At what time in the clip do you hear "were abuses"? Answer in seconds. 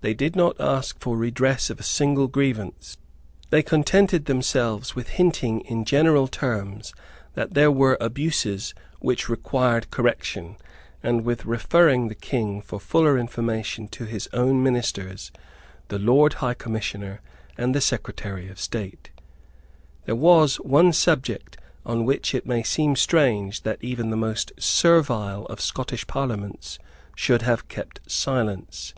7.70-8.72